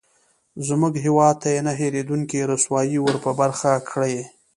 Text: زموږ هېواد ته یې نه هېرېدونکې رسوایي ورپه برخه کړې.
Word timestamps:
زموږ 0.67 0.93
هېواد 1.05 1.35
ته 1.41 1.47
یې 1.53 1.61
نه 1.67 1.73
هېرېدونکې 1.79 2.47
رسوایي 2.51 2.97
ورپه 3.01 3.31
برخه 3.39 3.71
کړې. 3.89 4.15